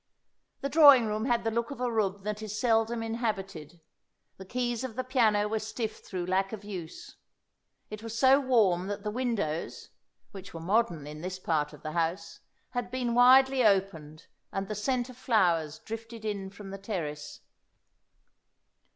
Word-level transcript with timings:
The 0.61 0.69
drawing 0.69 1.05
room 1.05 1.25
had 1.25 1.43
the 1.43 1.51
look 1.51 1.69
of 1.69 1.79
a 1.79 1.91
room 1.91 2.23
that 2.23 2.41
is 2.41 2.59
seldom 2.59 3.03
inhabited; 3.03 3.81
the 4.37 4.45
keys 4.47 4.83
of 4.83 4.95
the 4.95 5.03
piano 5.03 5.47
were 5.47 5.59
stiff 5.59 5.97
through 6.03 6.25
lack 6.25 6.51
of 6.51 6.63
use. 6.63 7.17
It 7.91 8.01
was 8.01 8.17
so 8.17 8.39
warm 8.39 8.87
that 8.87 9.03
the 9.03 9.11
windows 9.11 9.89
(which 10.31 10.55
were 10.55 10.59
modern 10.59 11.05
in 11.05 11.21
this 11.21 11.37
part 11.37 11.71
of 11.71 11.83
the 11.83 11.91
house) 11.91 12.39
had 12.71 12.89
been 12.89 13.13
widely 13.13 13.63
opened, 13.63 14.25
and 14.51 14.67
the 14.67 14.73
scent 14.73 15.07
of 15.07 15.17
flowers 15.17 15.77
drifted 15.77 16.25
in 16.25 16.49
from 16.49 16.71
the 16.71 16.79
terrace. 16.79 17.41